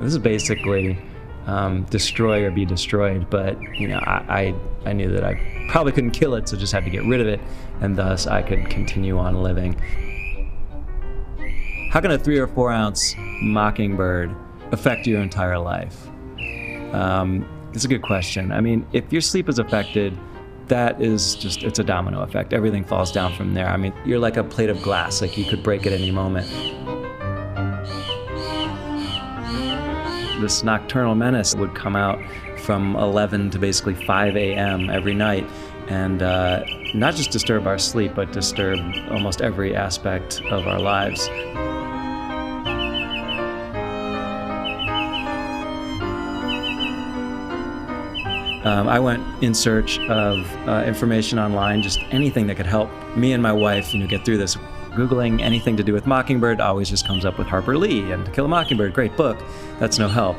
this 0.00 0.12
is 0.12 0.18
basically 0.18 0.98
um, 1.46 1.84
destroy 1.84 2.44
or 2.44 2.50
be 2.50 2.64
destroyed. 2.64 3.28
But 3.30 3.60
you 3.74 3.88
know, 3.88 3.98
I, 3.98 4.54
I 4.84 4.90
I 4.90 4.92
knew 4.92 5.10
that 5.12 5.24
I 5.24 5.66
probably 5.70 5.92
couldn't 5.92 6.12
kill 6.12 6.34
it, 6.34 6.48
so 6.48 6.56
just 6.56 6.72
had 6.72 6.84
to 6.84 6.90
get 6.90 7.04
rid 7.04 7.20
of 7.20 7.26
it, 7.26 7.40
and 7.80 7.96
thus 7.96 8.26
I 8.26 8.42
could 8.42 8.68
continue 8.68 9.18
on 9.18 9.42
living. 9.42 9.74
How 11.90 12.00
can 12.00 12.10
a 12.10 12.18
three 12.18 12.38
or 12.38 12.46
four 12.46 12.72
ounce 12.72 13.14
mockingbird 13.42 14.34
affect 14.72 15.06
your 15.06 15.22
entire 15.22 15.58
life? 15.58 16.08
Um, 16.92 17.48
it's 17.72 17.84
a 17.84 17.88
good 17.88 18.02
question. 18.02 18.52
I 18.52 18.60
mean, 18.60 18.86
if 18.92 19.12
your 19.12 19.22
sleep 19.22 19.48
is 19.48 19.58
affected, 19.58 20.16
that 20.68 21.00
is 21.00 21.36
just 21.36 21.62
it's 21.62 21.78
a 21.78 21.84
domino 21.84 22.22
effect 22.22 22.52
everything 22.52 22.84
falls 22.84 23.12
down 23.12 23.32
from 23.34 23.54
there 23.54 23.68
i 23.68 23.76
mean 23.76 23.92
you're 24.04 24.18
like 24.18 24.36
a 24.36 24.42
plate 24.42 24.68
of 24.68 24.82
glass 24.82 25.22
like 25.22 25.38
you 25.38 25.44
could 25.44 25.62
break 25.62 25.86
at 25.86 25.92
any 25.92 26.10
moment 26.10 26.46
this 30.40 30.62
nocturnal 30.62 31.14
menace 31.14 31.54
would 31.54 31.74
come 31.74 31.96
out 31.96 32.18
from 32.58 32.96
11 32.96 33.50
to 33.50 33.58
basically 33.58 33.94
5 33.94 34.36
a.m 34.36 34.90
every 34.90 35.14
night 35.14 35.48
and 35.88 36.22
uh, 36.22 36.64
not 36.94 37.14
just 37.14 37.30
disturb 37.30 37.66
our 37.66 37.78
sleep 37.78 38.14
but 38.14 38.32
disturb 38.32 38.78
almost 39.10 39.40
every 39.40 39.74
aspect 39.74 40.40
of 40.50 40.66
our 40.66 40.80
lives 40.80 41.28
Um, 48.66 48.88
I 48.88 48.98
went 48.98 49.22
in 49.44 49.54
search 49.54 50.00
of 50.08 50.52
uh, 50.66 50.82
information 50.84 51.38
online, 51.38 51.82
just 51.82 52.00
anything 52.10 52.48
that 52.48 52.56
could 52.56 52.66
help 52.66 52.90
me 53.16 53.32
and 53.32 53.40
my 53.40 53.52
wife, 53.52 53.94
you 53.94 54.00
know, 54.00 54.08
get 54.08 54.24
through 54.24 54.38
this. 54.38 54.56
Googling 54.96 55.42
anything 55.42 55.76
to 55.76 55.82
do 55.82 55.92
with 55.92 56.06
Mockingbird 56.06 56.58
always 56.58 56.88
just 56.88 57.06
comes 57.06 57.26
up 57.26 57.36
with 57.36 57.46
Harper 57.46 57.76
Lee 57.76 58.12
and 58.12 58.24
To 58.24 58.32
Kill 58.32 58.46
a 58.46 58.48
Mockingbird, 58.48 58.94
great 58.94 59.14
book. 59.14 59.38
That's 59.78 59.98
no 59.98 60.08
help. 60.08 60.38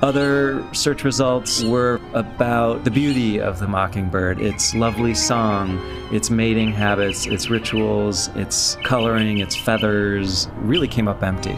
Other 0.00 0.66
search 0.72 1.04
results 1.04 1.62
were 1.62 2.00
about 2.14 2.84
the 2.84 2.90
beauty 2.90 3.38
of 3.38 3.58
the 3.58 3.68
mockingbird, 3.68 4.40
its 4.40 4.74
lovely 4.74 5.12
song, 5.12 5.78
its 6.10 6.30
mating 6.30 6.72
habits, 6.72 7.26
its 7.26 7.50
rituals, 7.50 8.28
its 8.28 8.76
coloring, 8.76 9.40
its 9.40 9.54
feathers, 9.54 10.48
really 10.62 10.88
came 10.88 11.06
up 11.06 11.22
empty. 11.22 11.52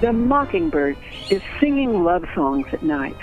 The 0.00 0.12
mockingbird 0.12 0.96
is 1.30 1.42
singing 1.60 2.02
love 2.02 2.24
songs 2.34 2.66
at 2.72 2.82
night. 2.82 3.16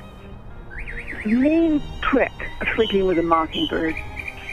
The 1.26 1.30
main 1.30 1.84
trick 2.02 2.32
of 2.62 2.70
sleeping 2.76 3.06
with 3.06 3.20
a 3.20 3.24
mockingbird 3.24 3.96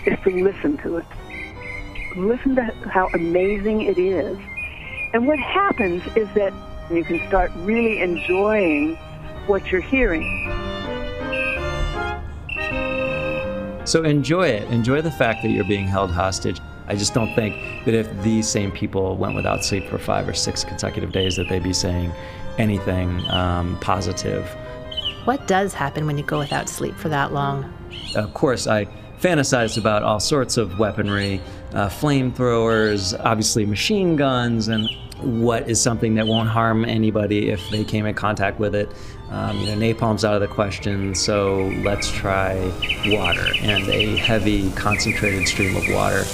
is 0.06 0.18
to 0.24 0.30
listen 0.30 0.76
to 0.78 0.98
it. 0.98 1.06
Listen 2.16 2.56
to 2.56 2.62
how 2.88 3.08
amazing 3.14 3.82
it 3.82 3.98
is. 3.98 4.38
And 5.12 5.26
what 5.26 5.38
happens 5.38 6.02
is 6.16 6.28
that 6.34 6.52
you 6.90 7.04
can 7.04 7.26
start 7.28 7.52
really 7.56 8.00
enjoying 8.00 8.96
what 9.46 9.70
you're 9.70 9.80
hearing. 9.80 10.48
So 13.84 14.04
enjoy 14.04 14.48
it. 14.48 14.70
Enjoy 14.70 15.00
the 15.00 15.10
fact 15.10 15.42
that 15.42 15.50
you're 15.50 15.64
being 15.64 15.86
held 15.86 16.10
hostage. 16.10 16.60
I 16.86 16.96
just 16.96 17.14
don't 17.14 17.34
think 17.34 17.84
that 17.84 17.94
if 17.94 18.08
these 18.22 18.48
same 18.48 18.70
people 18.72 19.16
went 19.16 19.34
without 19.34 19.64
sleep 19.64 19.86
for 19.88 19.98
five 19.98 20.28
or 20.28 20.34
six 20.34 20.64
consecutive 20.64 21.12
days, 21.12 21.36
that 21.36 21.48
they'd 21.48 21.62
be 21.62 21.72
saying 21.72 22.12
anything 22.58 23.20
um, 23.30 23.78
positive. 23.80 24.44
What 25.24 25.46
does 25.46 25.74
happen 25.74 26.06
when 26.06 26.18
you 26.18 26.24
go 26.24 26.38
without 26.38 26.68
sleep 26.68 26.94
for 26.94 27.08
that 27.08 27.32
long? 27.32 27.72
Of 28.16 28.34
course, 28.34 28.66
I 28.66 28.86
fantasized 29.20 29.76
about 29.76 30.02
all 30.02 30.20
sorts 30.20 30.56
of 30.56 30.78
weaponry, 30.78 31.40
uh, 31.74 31.88
flamethrowers, 31.88 33.18
obviously 33.22 33.66
machine 33.66 34.16
guns, 34.16 34.68
and 34.68 34.88
what 35.18 35.68
is 35.68 35.80
something 35.80 36.14
that 36.14 36.26
won't 36.26 36.48
harm 36.48 36.84
anybody 36.84 37.50
if 37.50 37.68
they 37.70 37.84
came 37.84 38.06
in 38.06 38.14
contact 38.14 38.58
with 38.58 38.74
it. 38.74 38.88
Um, 39.28 39.58
you 39.58 39.66
know, 39.66 39.76
napalm's 39.76 40.24
out 40.24 40.34
of 40.34 40.40
the 40.40 40.48
question, 40.48 41.14
so 41.14 41.68
let's 41.84 42.10
try 42.10 42.56
water 43.06 43.46
and 43.60 43.86
a 43.88 44.16
heavy, 44.16 44.70
concentrated 44.72 45.46
stream 45.46 45.76
of 45.76 45.88
water. 45.90 46.24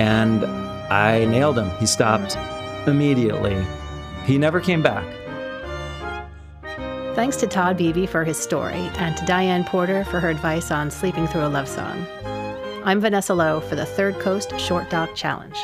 And 0.00 0.44
I 0.90 1.26
nailed 1.26 1.58
him. 1.58 1.70
He 1.78 1.86
stopped 1.86 2.36
immediately. 2.88 3.62
He 4.24 4.38
never 4.38 4.58
came 4.58 4.82
back. 4.82 5.19
Thanks 7.20 7.36
to 7.36 7.46
Todd 7.46 7.76
Beebe 7.76 8.06
for 8.06 8.24
his 8.24 8.38
story 8.38 8.88
and 8.96 9.14
to 9.14 9.26
Diane 9.26 9.62
Porter 9.62 10.04
for 10.04 10.20
her 10.20 10.30
advice 10.30 10.70
on 10.70 10.90
sleeping 10.90 11.26
through 11.26 11.44
a 11.44 11.52
love 11.52 11.68
song. 11.68 12.06
I'm 12.82 12.98
Vanessa 12.98 13.34
Lowe 13.34 13.60
for 13.60 13.74
the 13.76 13.84
Third 13.84 14.18
Coast 14.20 14.58
Short 14.58 14.88
Doc 14.88 15.14
Challenge. 15.14 15.54